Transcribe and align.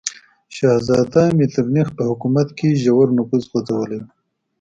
شهزاده 0.55 1.23
میترنیخ 1.37 1.87
په 1.97 2.03
حکومت 2.09 2.47
کې 2.57 2.79
ژور 2.83 3.07
نفوذ 3.17 3.43
غځولی 3.51 3.99
و. 4.01 4.05